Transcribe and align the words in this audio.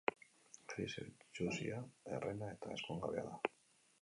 Eliseo 0.77 1.11
itsusia, 1.25 1.83
herrena 2.15 2.51
eta 2.57 2.75
ezkongabea 2.79 3.29
da. 3.29 3.57